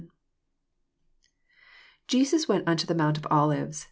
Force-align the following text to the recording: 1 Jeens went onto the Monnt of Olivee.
1 0.01 0.09
Jeens 2.07 2.47
went 2.47 2.67
onto 2.67 2.87
the 2.87 2.95
Monnt 2.95 3.17
of 3.19 3.23
Olivee. 3.31 3.71